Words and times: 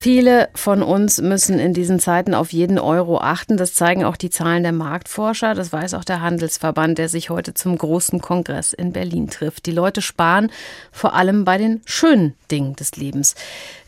Viele 0.00 0.48
von 0.54 0.84
uns 0.84 1.20
müssen 1.20 1.58
in 1.58 1.74
diesen 1.74 1.98
Zeiten 1.98 2.32
auf 2.32 2.52
jeden 2.52 2.78
Euro 2.78 3.18
achten. 3.18 3.56
Das 3.56 3.74
zeigen 3.74 4.04
auch 4.04 4.14
die 4.14 4.30
Zahlen 4.30 4.62
der 4.62 4.70
Marktforscher. 4.70 5.56
Das 5.56 5.72
weiß 5.72 5.94
auch 5.94 6.04
der 6.04 6.20
Handelsverband, 6.20 6.98
der 6.98 7.08
sich 7.08 7.30
heute 7.30 7.52
zum 7.52 7.76
großen 7.76 8.20
Kongress 8.20 8.72
in 8.72 8.92
Berlin 8.92 9.28
trifft. 9.28 9.66
Die 9.66 9.72
Leute 9.72 10.00
sparen 10.00 10.52
vor 10.92 11.14
allem 11.14 11.44
bei 11.44 11.58
den 11.58 11.82
schönen 11.84 12.34
Dingen 12.48 12.76
des 12.76 12.94
Lebens. 12.94 13.34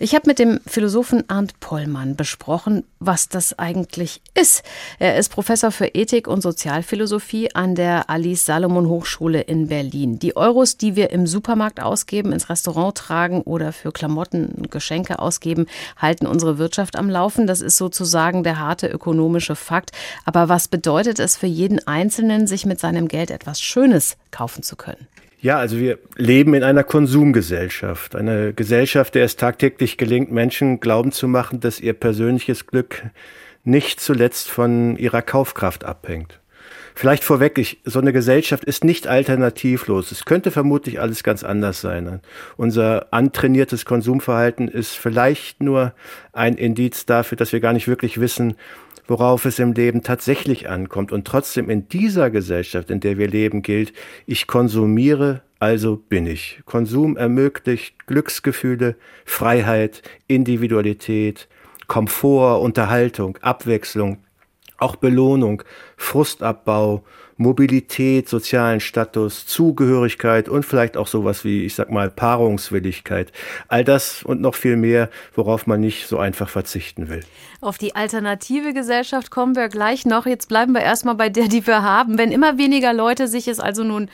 Ich 0.01 0.17
habe 0.17 0.27
mit 0.27 0.41
dem 0.41 0.59
Philosophen 0.67 1.31
Arndt 1.31 1.61
Pollmann 1.61 2.17
besprochen, 2.17 2.83
was 2.99 3.29
das 3.29 3.57
eigentlich 3.61 4.21
ist. 4.35 4.65
Er 4.99 5.17
ist 5.17 5.29
Professor 5.29 5.71
für 5.71 5.87
Ethik 5.87 6.27
und 6.27 6.41
Sozialphilosophie 6.41 7.55
an 7.55 7.77
der 7.77 8.11
Alice 8.11 8.47
Salomon 8.47 8.89
Hochschule 8.89 9.43
in 9.43 9.69
Berlin. 9.69 10.19
Die 10.19 10.37
Euros, 10.37 10.77
die 10.77 10.97
wir 10.97 11.11
im 11.11 11.29
Supermarkt 11.29 11.81
ausgeben, 11.81 12.33
ins 12.33 12.51
Restaurant 12.51 12.97
tragen 12.97 13.43
oder 13.43 13.73
für 13.73 13.93
Klamotten 13.93 14.47
und 14.57 14.73
Geschenke 14.73 15.21
ausgeben, 15.21 15.67
halten 16.01 16.27
unsere 16.27 16.59
Wirtschaft 16.59 16.97
am 16.97 17.09
Laufen. 17.09 17.47
Das 17.47 17.61
ist 17.61 17.77
sozusagen 17.77 18.43
der 18.43 18.59
harte 18.59 18.89
ökonomische 18.89 19.57
Fakt. 19.57 19.91
Aber 20.25 20.49
was 20.49 20.69
bedeutet 20.69 21.19
es 21.19 21.37
für 21.37 21.47
jeden 21.47 21.87
Einzelnen, 21.87 22.47
sich 22.47 22.67
mit 22.67 22.81
seinem 22.81 23.09
Geld 23.09 23.31
etwas 23.31 23.61
Schönes 23.61 24.17
kaufen 24.31 24.63
zu 24.63 24.77
können? 24.77 25.07
Ja, 25.43 25.59
also 25.59 25.79
wir 25.79 25.99
leben 26.17 26.53
in 26.53 26.63
einer 26.63 26.85
Konsumgesellschaft. 26.85 28.15
Eine 28.15 28.53
Gesellschaft, 28.53 29.15
der 29.15 29.25
es 29.25 29.37
tagtäglich 29.37 29.97
gelingt, 29.97 30.31
Menschen 30.31 30.81
glauben 30.81 31.13
zu 31.13 31.29
machen, 31.29 31.61
dass 31.61 31.81
ihr 31.81 31.95
persönliches 31.95 32.67
Glück 32.67 33.05
nicht 33.65 34.01
zuletzt 34.01 34.51
von 34.51 34.97
ihrer 34.97 35.23
Kaufkraft 35.23 35.85
abhängt. 35.85 36.40
Vielleicht 36.95 37.25
vorweg, 37.25 37.59
ich, 37.59 37.81
so 37.85 37.99
eine 37.99 38.13
Gesellschaft 38.13 38.65
ist 38.65 38.85
nicht 38.85 39.07
alternativlos. 39.07 40.13
Es 40.13 40.25
könnte 40.25 40.51
vermutlich 40.51 41.01
alles 41.01 41.23
ganz 41.23 41.45
anders 41.45 41.81
sein. 41.81 42.21
Unser 42.57 43.13
antrainiertes 43.13 43.85
Konsumverhalten 43.85 44.69
ist 44.69 44.93
vielleicht 44.93 45.63
nur 45.63 45.95
ein 46.33 46.57
Indiz 46.57 47.07
dafür, 47.07 47.37
dass 47.37 47.53
wir 47.53 47.61
gar 47.61 47.73
nicht 47.73 47.89
wirklich 47.89 48.21
wissen, 48.21 48.55
worauf 49.07 49.45
es 49.45 49.59
im 49.59 49.73
Leben 49.73 50.03
tatsächlich 50.03 50.69
ankommt. 50.69 51.11
Und 51.11 51.27
trotzdem 51.27 51.69
in 51.69 51.89
dieser 51.89 52.31
Gesellschaft, 52.31 52.91
in 52.91 53.01
der 53.01 53.19
wir 53.19 53.29
leben, 53.29 53.63
gilt, 53.63 53.93
ich 54.25 54.47
konsumiere, 54.47 55.43
also 55.59 55.97
bin 55.97 56.27
ich. 56.27 56.61
Konsum 56.65 57.17
ermöglicht 57.17 58.07
Glücksgefühle, 58.07 58.97
Freiheit, 59.25 60.03
Individualität, 60.29 61.49
Komfort, 61.89 62.61
Unterhaltung, 62.63 63.37
Abwechslung, 63.43 64.19
auch 64.81 64.97
Belohnung, 64.97 65.63
Frustabbau, 65.97 67.05
Mobilität, 67.41 68.29
sozialen 68.29 68.81
Status, 68.81 69.47
Zugehörigkeit 69.47 70.51
und 70.51 70.67
vielleicht 70.67 70.99
auch 70.99 71.07
sowas 71.07 71.43
wie, 71.43 71.65
ich 71.65 71.75
sag 71.75 71.91
mal, 71.91 72.11
Paarungswilligkeit. 72.11 73.33
All 73.67 73.83
das 73.83 74.23
und 74.23 74.43
noch 74.43 74.55
viel 74.55 74.77
mehr, 74.77 75.09
worauf 75.35 75.67
man 75.67 75.81
nicht 75.81 76.07
so 76.07 76.19
einfach 76.19 76.51
verzichten 76.51 77.09
will. 77.09 77.21
Auf 77.63 77.79
die 77.79 77.97
alternative 77.97 78.75
Gesellschaft 78.75 79.31
kommen 79.31 79.57
wir 79.57 79.69
gleich 79.71 80.05
noch. 80.05 80.27
Jetzt 80.27 80.49
bleiben 80.49 80.73
wir 80.75 80.83
erstmal 80.83 81.15
bei 81.15 81.31
der, 81.31 81.49
die 81.49 81.67
wir 81.67 81.83
haben. 81.83 82.19
Wenn 82.19 82.31
immer 82.31 82.59
weniger 82.59 82.93
Leute 82.93 83.27
sich 83.27 83.49
es 83.49 83.59
also 83.59 83.85
nun 83.85 84.11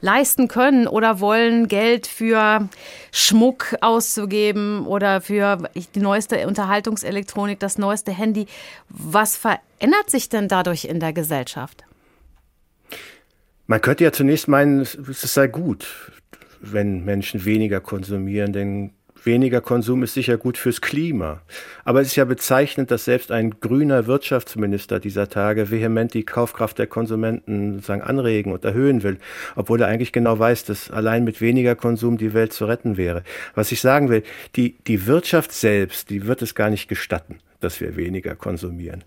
leisten 0.00 0.48
können 0.48 0.86
oder 0.86 1.20
wollen, 1.20 1.68
Geld 1.68 2.06
für 2.06 2.68
Schmuck 3.12 3.76
auszugeben 3.80 4.86
oder 4.86 5.20
für 5.20 5.68
die 5.94 6.00
neueste 6.00 6.46
Unterhaltungselektronik, 6.46 7.58
das 7.58 7.78
neueste 7.78 8.12
Handy. 8.12 8.46
Was 8.88 9.36
verändert 9.36 10.08
sich 10.08 10.28
denn 10.28 10.48
dadurch 10.48 10.84
in 10.84 11.00
der 11.00 11.12
Gesellschaft? 11.12 11.84
Man 13.66 13.80
könnte 13.80 14.04
ja 14.04 14.12
zunächst 14.12 14.48
meinen, 14.48 14.80
es 14.80 15.34
sei 15.34 15.46
gut, 15.46 15.86
wenn 16.60 17.04
Menschen 17.04 17.44
weniger 17.44 17.80
konsumieren, 17.80 18.52
denn 18.52 18.92
weniger 19.24 19.60
Konsum 19.60 20.02
ist 20.02 20.14
sicher 20.14 20.36
gut 20.36 20.58
fürs 20.58 20.80
Klima. 20.80 21.42
Aber 21.84 22.00
es 22.00 22.08
ist 22.08 22.16
ja 22.16 22.24
bezeichnend, 22.24 22.90
dass 22.90 23.04
selbst 23.04 23.30
ein 23.30 23.60
grüner 23.60 24.06
Wirtschaftsminister 24.06 25.00
dieser 25.00 25.28
Tage 25.28 25.70
vehement 25.70 26.14
die 26.14 26.24
Kaufkraft 26.24 26.78
der 26.78 26.86
Konsumenten 26.86 27.74
sozusagen 27.74 28.02
anregen 28.02 28.52
und 28.52 28.64
erhöhen 28.64 29.02
will, 29.02 29.18
obwohl 29.56 29.80
er 29.80 29.88
eigentlich 29.88 30.12
genau 30.12 30.38
weiß, 30.38 30.64
dass 30.64 30.90
allein 30.90 31.24
mit 31.24 31.40
weniger 31.40 31.74
Konsum 31.74 32.18
die 32.18 32.34
Welt 32.34 32.52
zu 32.52 32.66
retten 32.66 32.96
wäre. 32.96 33.22
Was 33.54 33.72
ich 33.72 33.80
sagen 33.80 34.08
will, 34.08 34.22
die, 34.56 34.76
die 34.86 35.06
Wirtschaft 35.06 35.52
selbst, 35.52 36.10
die 36.10 36.26
wird 36.26 36.42
es 36.42 36.54
gar 36.54 36.70
nicht 36.70 36.88
gestatten 36.88 37.40
dass 37.60 37.80
wir 37.80 37.96
weniger 37.96 38.36
konsumieren. 38.36 39.02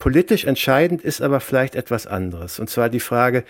Politisch 0.00 0.44
entscheidend 0.44 1.02
ist 1.02 1.22
aber 1.22 1.38
vielleicht 1.38 1.76
etwas 1.76 2.08
anderes. 2.08 2.58
Und 2.58 2.68
zwar 2.68 2.88
die 2.88 2.98
Frage, 2.98 3.44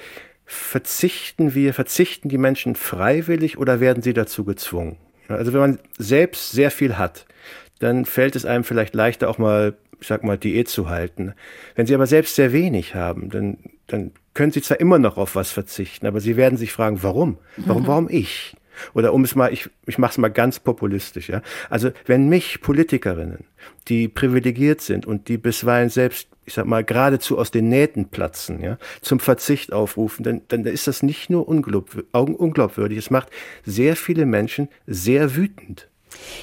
verzichten 0.45 1.55
wir, 1.55 1.75
verzichten 1.75 2.29
die 2.29 2.39
Menschen 2.39 2.77
freiwillig 2.77 3.59
oder 3.59 3.81
werden 3.81 4.03
sie 4.03 4.13
dazu 4.13 4.45
gezwungen? 4.45 4.97
Also 5.29 5.53
wenn 5.53 5.61
man 5.61 5.79
selbst 5.99 6.53
sehr 6.53 6.71
viel 6.71 6.99
hat, 6.99 7.27
dann 7.79 8.05
fällt 8.05 8.37
es 8.37 8.47
einem 8.47 8.65
vielleicht 8.65 8.95
leichter 8.95 9.29
auch 9.29 9.39
mal, 9.39 9.75
ich 10.01 10.07
sag 10.07 10.25
mal, 10.25 10.39
Diät 10.39 10.69
zu 10.69 10.89
halten. 10.89 11.35
Wenn 11.75 11.87
Sie 11.87 11.95
aber 11.95 12.07
selbst 12.07 12.35
sehr 12.35 12.53
wenig 12.53 12.95
haben, 12.95 13.31
dann, 13.31 13.59
dann 13.87 14.13
können 14.35 14.53
Sie 14.53 14.63
zwar 14.63 14.81
immer 14.81 14.99
noch 14.99 15.17
auf 15.17 15.35
was 15.35 15.51
verzichten, 15.51 16.07
aber 16.07 16.21
Sie 16.21 16.37
werden 16.37 16.59
sich 16.59 16.73
fragen, 16.73 17.03
warum? 17.03 17.39
Warum, 17.57 17.87
warum 17.87 18.09
ich? 18.09 18.57
Oder 18.95 19.15
um 19.15 19.25
es 19.25 19.35
mal, 19.35 19.53
ich, 19.53 19.71
ich 19.87 19.99
mache 19.99 20.13
es 20.13 20.19
mal 20.19 20.29
ganz 20.29 20.61
populistisch, 20.61 21.29
ja. 21.29 21.43
Also 21.71 21.91
wenn 22.05 22.29
mich 22.29 22.61
Politikerinnen, 22.61 23.45
die 23.89 24.09
privilegiert 24.09 24.81
sind 24.81 25.07
und 25.07 25.29
die 25.29 25.39
bisweilen 25.39 25.89
selbst, 25.89 26.29
ich 26.47 26.55
sag 26.55 26.67
mal, 26.67 26.85
geradezu 26.85 27.39
aus 27.39 27.51
den 27.51 27.69
Nähten 27.69 28.09
platzen, 28.09 28.63
ja, 28.63 28.79
zum 29.03 29.21
Verzicht 29.21 29.73
aufrufen, 29.73 30.23
dann, 30.23 30.43
dann 30.49 30.65
ist 30.65 30.87
das 30.87 31.03
nicht 31.03 31.29
nur 31.29 31.49
unglaubwürdig, 31.49 32.99
es 32.99 33.11
macht 33.11 33.29
sehr 33.65 33.97
viele 33.97 34.27
Menschen 34.27 34.69
sehr 34.87 35.37
wütend. 35.37 35.89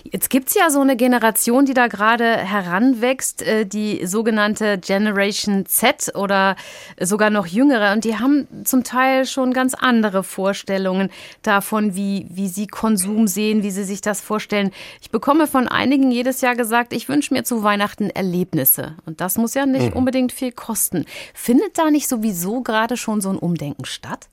Jetzt 0.03 0.29
gibt 0.29 0.49
es 0.49 0.55
ja 0.55 0.69
so 0.69 0.81
eine 0.81 0.95
Generation, 0.95 1.65
die 1.65 1.73
da 1.73 1.87
gerade 1.87 2.37
heranwächst, 2.37 3.41
äh, 3.41 3.65
die 3.65 4.05
sogenannte 4.05 4.77
Generation 4.77 5.65
Z 5.65 6.13
oder 6.15 6.55
sogar 6.99 7.29
noch 7.29 7.45
jüngere. 7.45 7.93
Und 7.93 8.03
die 8.03 8.17
haben 8.17 8.47
zum 8.65 8.83
Teil 8.83 9.25
schon 9.25 9.53
ganz 9.53 9.73
andere 9.73 10.23
Vorstellungen 10.23 11.09
davon, 11.41 11.95
wie, 11.95 12.27
wie 12.29 12.47
sie 12.47 12.67
Konsum 12.67 13.27
sehen, 13.27 13.63
wie 13.63 13.71
sie 13.71 13.83
sich 13.83 14.01
das 14.01 14.21
vorstellen. 14.21 14.71
Ich 15.01 15.11
bekomme 15.11 15.47
von 15.47 15.67
einigen 15.67 16.11
jedes 16.11 16.41
Jahr 16.41 16.55
gesagt, 16.55 16.93
ich 16.93 17.09
wünsche 17.09 17.33
mir 17.33 17.43
zu 17.43 17.63
Weihnachten 17.63 18.09
Erlebnisse. 18.09 18.95
Und 19.05 19.21
das 19.21 19.37
muss 19.37 19.53
ja 19.53 19.65
nicht 19.65 19.91
mhm. 19.91 19.97
unbedingt 19.97 20.31
viel 20.31 20.51
kosten. 20.51 21.05
Findet 21.33 21.77
da 21.77 21.91
nicht 21.91 22.07
sowieso 22.07 22.61
gerade 22.61 22.97
schon 22.97 23.21
so 23.21 23.29
ein 23.29 23.37
Umdenken 23.37 23.85
statt? 23.85 24.27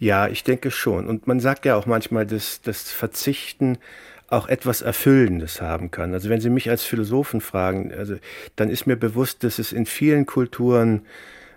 Ja, 0.00 0.28
ich 0.28 0.44
denke 0.44 0.70
schon. 0.70 1.06
Und 1.06 1.26
man 1.26 1.40
sagt 1.40 1.66
ja 1.66 1.76
auch 1.76 1.84
manchmal, 1.84 2.26
dass 2.26 2.62
das 2.62 2.90
Verzichten 2.90 3.76
auch 4.28 4.48
etwas 4.48 4.80
Erfüllendes 4.80 5.60
haben 5.60 5.90
kann. 5.90 6.14
Also 6.14 6.30
wenn 6.30 6.40
Sie 6.40 6.48
mich 6.48 6.70
als 6.70 6.84
Philosophen 6.84 7.42
fragen, 7.42 7.92
also 7.92 8.16
dann 8.56 8.70
ist 8.70 8.86
mir 8.86 8.96
bewusst, 8.96 9.44
dass 9.44 9.58
es 9.58 9.72
in 9.72 9.84
vielen 9.84 10.24
Kulturen 10.24 11.02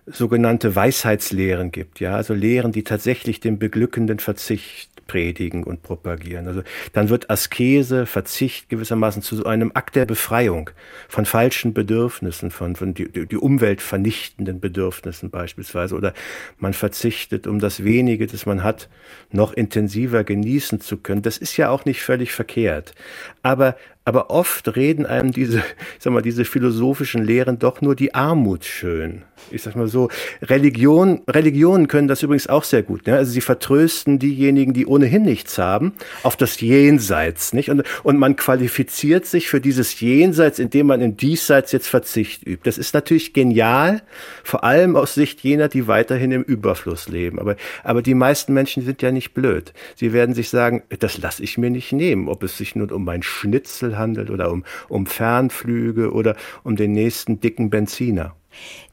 sogenannte 0.06 0.76
Weisheitslehren 0.76 1.72
gibt, 1.72 2.02
ja, 2.02 2.18
also 2.18 2.34
Lehren, 2.34 2.74
die 2.74 2.84
tatsächlich 2.84 3.40
den 3.40 3.58
beglückenden 3.60 4.20
Verzicht 4.20 4.93
predigen 5.08 5.64
und 5.64 5.84
propagieren. 5.84 6.48
Also 6.48 6.64
dann 6.94 7.10
wird 7.10 7.30
Askese, 7.30 8.06
Verzicht 8.06 8.70
gewissermaßen 8.70 9.22
zu 9.22 9.36
so 9.36 9.46
einem 9.46 9.72
Akt 9.74 9.96
der 9.96 10.06
Befreiung 10.06 10.70
von 11.08 11.26
falschen 11.26 11.74
Bedürfnissen, 11.74 12.52
von, 12.52 12.76
von 12.76 12.94
die, 12.94 13.10
die 13.10 13.38
Umwelt 13.38 13.82
vernichtenden 13.82 14.60
Bedürfnissen 14.60 15.30
beispielsweise. 15.30 15.96
Oder 15.96 16.14
man 16.58 16.74
verzichtet, 16.74 17.48
um 17.48 17.60
das 17.60 17.84
wenige, 17.84 18.28
das 18.28 18.46
man 18.46 18.64
hat, 18.64 18.90
noch 19.32 19.54
intensiver 19.54 20.24
genießen 20.24 20.82
zu 20.82 20.98
können. 20.98 21.22
Das 21.22 21.38
ist 21.38 21.58
ja 21.58 21.70
auch 21.70 21.86
nicht 21.86 22.02
völlig 22.02 22.32
verkehrt. 22.32 22.94
Aber 23.42 23.76
aber 24.06 24.30
oft 24.30 24.76
reden 24.76 25.06
einem 25.06 25.32
diese, 25.32 25.60
ich 25.60 25.64
sag 26.00 26.12
mal, 26.14 26.22
diese 26.22 26.46
philosophischen 26.46 27.24
Lehren 27.24 27.60
doch 27.60 27.82
nur 27.82 27.96
die 27.96 28.14
Armut 28.14 28.66
schön. 28.66 29.24
Ich 29.52 29.62
sag 29.64 29.76
mal 29.76 29.88
so, 29.88 30.10
Religion, 30.42 31.22
Religionen 31.28 31.88
können 31.88 32.08
das 32.08 32.24
übrigens 32.24 32.48
auch 32.48 32.64
sehr 32.64 32.82
gut. 32.82 33.08
Ne? 33.08 33.16
Also 33.16 33.32
sie 33.32 33.42
vertrösten 33.42 34.20
diejenigen, 34.20 34.74
die 34.74 34.86
ohnehin 34.86 35.24
nichts 35.24 35.58
haben, 35.58 35.94
auf 36.24 36.36
das 36.38 36.60
Jenseits, 36.62 37.54
nicht? 37.54 37.70
Und, 37.70 37.84
und 38.04 38.18
man 38.18 38.36
qualifiziert 38.36 39.26
sich 39.26 39.50
für 39.50 39.60
dieses 39.60 40.00
Jenseits, 40.00 40.60
indem 40.60 40.88
man 40.88 41.02
in 41.02 41.18
Diesseits 41.18 41.72
jetzt 41.72 41.88
Verzicht 41.88 42.48
übt. 42.48 42.62
Das 42.64 42.78
ist 42.78 42.94
natürlich 42.94 43.34
genial, 43.34 44.02
vor 44.44 44.64
allem 44.64 44.96
aus 44.96 45.14
Sicht 45.14 45.42
jener, 45.42 45.68
die 45.68 45.88
weiterhin 45.88 46.32
im 46.32 46.44
Überfluss 46.44 47.10
leben. 47.10 47.40
Aber, 47.40 47.56
aber 47.84 48.02
die 48.02 48.16
meisten 48.16 48.54
Menschen 48.54 48.84
sind 48.84 49.02
ja 49.02 49.12
nicht 49.12 49.34
blöd. 49.34 49.74
Sie 49.96 50.14
werden 50.14 50.36
sich 50.36 50.50
sagen, 50.50 50.84
das 51.00 51.18
lasse 51.18 51.44
ich 51.44 51.58
mir 51.58 51.70
nicht 51.70 51.92
nehmen, 51.92 52.30
ob 52.30 52.44
es 52.44 52.58
sich 52.58 52.76
nun 52.76 52.92
um 52.92 53.04
mein 53.04 53.24
Schnitzel 53.24 53.93
handelt 53.98 54.30
oder 54.30 54.52
um, 54.52 54.64
um 54.90 55.06
Fernflüge 55.06 56.12
oder 56.12 56.36
um 56.64 56.76
den 56.76 56.92
nächsten 56.92 57.40
dicken 57.40 57.70
Benziner. 57.70 58.36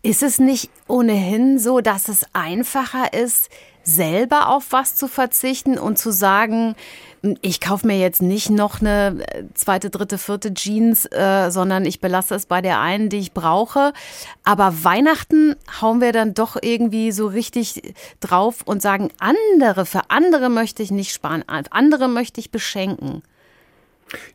Ist 0.02 0.22
es 0.22 0.38
nicht 0.38 0.70
ohnehin 0.88 1.58
so, 1.58 1.80
dass 1.80 2.08
es 2.08 2.24
einfacher 2.32 3.12
ist, 3.12 3.50
selber 3.82 4.48
auf 4.48 4.66
was 4.70 4.96
zu 4.96 5.08
verzichten 5.08 5.78
und 5.78 5.98
zu 5.98 6.12
sagen, 6.12 6.74
ich 7.42 7.60
kaufe 7.60 7.86
mir 7.86 7.98
jetzt 7.98 8.22
nicht 8.22 8.48
noch 8.48 8.80
eine 8.80 9.22
äh, 9.26 9.44
zweite, 9.54 9.90
dritte, 9.90 10.16
vierte 10.16 10.54
Jeans, 10.54 11.04
äh, 11.06 11.50
sondern 11.50 11.84
ich 11.84 12.00
belasse 12.00 12.34
es 12.34 12.46
bei 12.46 12.62
der 12.62 12.80
einen, 12.80 13.10
die 13.10 13.18
ich 13.18 13.32
brauche. 13.32 13.92
Aber 14.42 14.84
Weihnachten 14.84 15.54
hauen 15.80 16.00
wir 16.00 16.12
dann 16.12 16.32
doch 16.32 16.56
irgendwie 16.60 17.12
so 17.12 17.26
richtig 17.26 17.94
drauf 18.20 18.62
und 18.64 18.80
sagen, 18.80 19.10
andere, 19.18 19.84
für 19.84 20.02
andere 20.08 20.48
möchte 20.48 20.82
ich 20.82 20.90
nicht 20.90 21.12
sparen, 21.12 21.44
andere 21.46 22.08
möchte 22.08 22.40
ich 22.40 22.50
beschenken. 22.50 23.22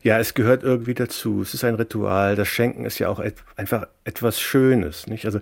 Ja, 0.02 0.18
es 0.18 0.34
gehört 0.34 0.62
irgendwie 0.62 0.94
dazu. 0.94 1.42
Es 1.42 1.54
ist 1.54 1.64
ein 1.64 1.74
Ritual. 1.74 2.36
Das 2.36 2.48
Schenken 2.48 2.84
ist 2.84 2.98
ja 2.98 3.08
auch 3.08 3.20
et 3.20 3.36
einfach 3.56 3.86
etwas 4.04 4.40
Schönes, 4.40 5.06
nicht? 5.06 5.24
Also 5.24 5.40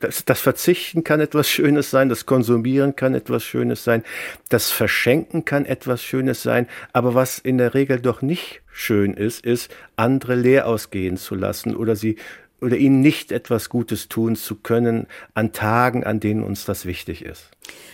das, 0.00 0.24
das, 0.24 0.40
Verzichten 0.40 1.04
kann 1.04 1.20
etwas 1.20 1.48
Schönes 1.48 1.90
sein, 1.90 2.08
das 2.08 2.26
Konsumieren 2.26 2.94
kann 2.96 3.14
etwas 3.14 3.44
Schönes 3.44 3.84
sein, 3.84 4.02
das 4.48 4.70
Verschenken 4.70 5.44
kann 5.44 5.64
etwas 5.64 6.02
Schönes 6.02 6.42
sein, 6.42 6.68
aber 6.92 7.14
was 7.14 7.38
in 7.38 7.58
der 7.58 7.74
Regel 7.74 8.00
doch 8.00 8.20
nicht 8.20 8.60
schön 8.70 9.14
ist, 9.14 9.44
ist, 9.46 9.70
andere 9.96 10.34
leer 10.34 10.66
ausgehen 10.66 11.16
zu 11.16 11.34
lassen 11.34 11.74
oder 11.74 11.96
sie 11.96 12.16
oder 12.60 12.76
ihnen 12.76 13.00
nicht 13.00 13.32
etwas 13.32 13.68
Gutes 13.68 14.08
tun 14.08 14.36
zu 14.36 14.56
können 14.56 15.06
an 15.34 15.52
Tagen, 15.52 16.04
an 16.04 16.20
denen 16.20 16.42
uns 16.42 16.64
das 16.64 16.86
wichtig 16.86 17.24
ist. 17.24 17.50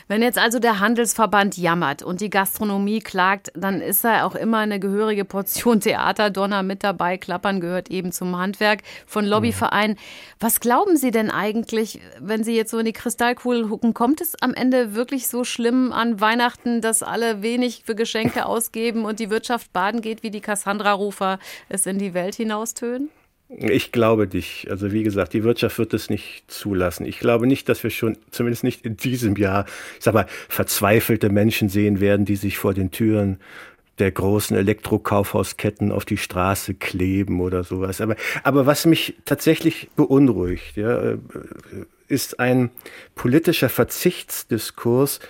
Wenn 0.08 0.22
jetzt 0.22 0.38
also 0.38 0.58
der 0.58 0.80
Handelsverband 0.80 1.56
jammert 1.56 2.02
und 2.02 2.20
die 2.20 2.30
Gastronomie 2.30 2.98
klagt, 2.98 3.52
dann 3.54 3.80
ist 3.80 4.02
da 4.02 4.24
auch 4.24 4.34
immer 4.34 4.58
eine 4.58 4.80
gehörige 4.80 5.24
Portion 5.24 5.80
Theaterdonner 5.80 6.62
mit 6.62 6.82
dabei. 6.82 7.16
Klappern 7.16 7.60
gehört 7.60 7.90
eben 7.90 8.10
zum 8.10 8.36
Handwerk 8.36 8.82
von 9.06 9.24
Lobbyvereinen. 9.24 9.96
Was 10.40 10.60
glauben 10.60 10.96
Sie 10.96 11.12
denn 11.12 11.30
eigentlich, 11.30 12.00
wenn 12.18 12.42
Sie 12.42 12.56
jetzt 12.56 12.72
so 12.72 12.78
in 12.78 12.86
die 12.86 12.92
Kristallkugel 12.92 13.68
gucken, 13.68 13.94
kommt 13.94 14.20
es 14.20 14.34
am 14.42 14.54
Ende 14.54 14.94
wirklich 14.94 15.28
so 15.28 15.44
schlimm 15.44 15.92
an 15.92 16.20
Weihnachten, 16.20 16.80
dass 16.80 17.02
alle 17.02 17.42
wenig 17.42 17.82
für 17.86 17.94
Geschenke 17.94 18.46
ausgeben 18.46 19.04
und 19.04 19.20
die 19.20 19.30
Wirtschaft 19.30 19.72
baden 19.72 20.00
geht, 20.00 20.22
wie 20.24 20.30
die 20.30 20.40
Cassandra-Rufer 20.40 21.38
es 21.68 21.86
in 21.86 21.98
die 21.98 22.14
Welt 22.14 22.34
hinaustönen? 22.34 23.10
Ich 23.56 23.90
glaube 23.90 24.28
nicht. 24.28 24.70
Also 24.70 24.92
wie 24.92 25.02
gesagt, 25.02 25.32
die 25.32 25.42
Wirtschaft 25.42 25.78
wird 25.78 25.92
es 25.92 26.08
nicht 26.08 26.44
zulassen. 26.46 27.04
Ich 27.04 27.18
glaube 27.18 27.48
nicht, 27.48 27.68
dass 27.68 27.82
wir 27.82 27.90
schon, 27.90 28.16
zumindest 28.30 28.62
nicht 28.62 28.84
in 28.84 28.96
diesem 28.96 29.34
Jahr, 29.36 29.66
ich 29.98 30.04
sag 30.04 30.14
mal, 30.14 30.26
verzweifelte 30.48 31.30
Menschen 31.30 31.68
sehen 31.68 32.00
werden, 32.00 32.24
die 32.24 32.36
sich 32.36 32.58
vor 32.58 32.74
den 32.74 32.92
Türen 32.92 33.40
der 33.98 34.12
großen 34.12 34.56
Elektrokaufhausketten 34.56 35.90
auf 35.90 36.04
die 36.04 36.16
Straße 36.16 36.74
kleben 36.74 37.40
oder 37.40 37.64
sowas. 37.64 38.00
Aber, 38.00 38.14
aber 38.44 38.66
was 38.66 38.86
mich 38.86 39.16
tatsächlich 39.24 39.90
beunruhigt, 39.96 40.76
ja, 40.76 41.14
ist 42.08 42.38
ein 42.38 42.70
politischer 43.14 43.68
Verzichtsdiskurs, 43.68 45.20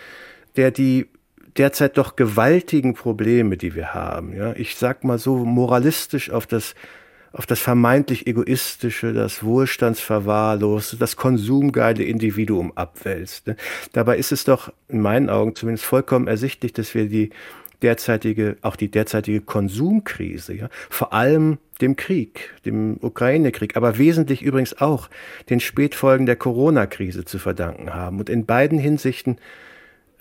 der 0.56 0.70
die 0.70 1.08
derzeit 1.56 1.98
doch 1.98 2.16
gewaltigen 2.16 2.94
Probleme, 2.94 3.56
die 3.56 3.74
wir 3.74 3.92
haben, 3.92 4.34
ja, 4.34 4.52
ich 4.54 4.76
sag 4.76 5.04
mal 5.04 5.18
so 5.18 5.44
moralistisch 5.44 6.30
auf 6.30 6.46
das 6.46 6.74
auf 7.32 7.46
das 7.46 7.60
vermeintlich 7.60 8.26
egoistische, 8.26 9.12
das 9.12 9.44
Wohlstandsverwahrloste, 9.44 10.96
das 10.96 11.16
konsumgeile 11.16 12.02
Individuum 12.02 12.72
abwälzt. 12.74 13.46
Ne? 13.46 13.56
Dabei 13.92 14.16
ist 14.18 14.32
es 14.32 14.44
doch 14.44 14.72
in 14.88 15.00
meinen 15.00 15.30
Augen 15.30 15.54
zumindest 15.54 15.84
vollkommen 15.84 16.26
ersichtlich, 16.26 16.72
dass 16.72 16.94
wir 16.94 17.06
die 17.08 17.30
derzeitige, 17.82 18.56
auch 18.62 18.76
die 18.76 18.90
derzeitige 18.90 19.40
Konsumkrise, 19.40 20.54
ja, 20.54 20.68
vor 20.90 21.12
allem 21.12 21.58
dem 21.80 21.96
Krieg, 21.96 22.52
dem 22.66 22.98
Ukraine-Krieg, 23.00 23.76
aber 23.76 23.96
wesentlich 23.96 24.42
übrigens 24.42 24.80
auch 24.80 25.08
den 25.48 25.60
Spätfolgen 25.60 26.26
der 26.26 26.36
Corona-Krise 26.36 27.24
zu 27.24 27.38
verdanken 27.38 27.94
haben. 27.94 28.18
Und 28.18 28.28
in 28.28 28.44
beiden 28.44 28.78
Hinsichten 28.78 29.38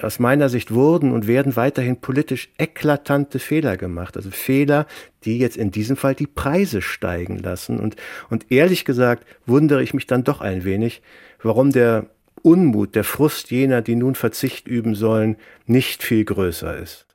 aus 0.02 0.20
meiner 0.20 0.50
Sicht 0.50 0.74
wurden 0.74 1.12
und 1.12 1.28
werden 1.28 1.56
weiterhin 1.56 1.98
politisch 1.98 2.50
eklatante 2.58 3.40
Fehler 3.40 3.78
gemacht. 3.78 4.16
Also 4.16 4.32
Fehler, 4.32 4.88
die 5.26 5.40
jetzt 5.40 5.58
in 5.58 5.72
diesem 5.72 5.98
Fall 5.98 6.16
die 6.16 6.28
Preise 6.28 6.82
steigen 6.82 7.38
lassen. 7.38 7.80
Und, 7.80 7.96
und 8.30 8.52
ehrlich 8.52 8.86
gesagt 8.86 9.26
wundere 9.46 9.84
ich 9.84 9.94
mich 9.94 10.08
dann 10.08 10.24
doch 10.24 10.42
ein 10.42 10.64
wenig, 10.64 11.02
warum 11.42 11.72
der 11.72 12.08
Unmut, 12.42 12.96
der 12.96 13.04
Frust 13.04 13.52
jener, 13.52 13.82
die 13.82 13.96
nun 13.96 14.16
Verzicht 14.16 14.68
üben 14.68 14.96
sollen, 14.96 15.36
nicht 15.66 16.04
viel 16.04 16.24
größer 16.24 16.78
ist. 16.78 17.06